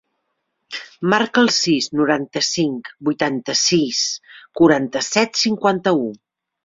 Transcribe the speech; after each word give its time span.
Marca 1.13 1.43
el 1.47 1.51
sis, 1.57 1.89
noranta-cinc, 1.99 2.89
vuitanta-sis, 3.09 4.01
quaranta-set, 4.61 5.43
cinquanta-u. 5.47 6.03